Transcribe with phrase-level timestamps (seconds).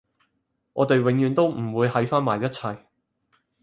[0.73, 2.75] 我哋永遠都唔會喺返埋一齊